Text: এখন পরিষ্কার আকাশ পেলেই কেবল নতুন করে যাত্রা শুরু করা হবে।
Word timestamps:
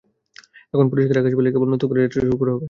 এখন 0.73 0.85
পরিষ্কার 0.91 1.15
আকাশ 1.17 1.33
পেলেই 1.37 1.53
কেবল 1.53 1.67
নতুন 1.73 1.87
করে 1.89 1.99
যাত্রা 2.03 2.21
শুরু 2.21 2.37
করা 2.39 2.51
হবে। 2.51 2.59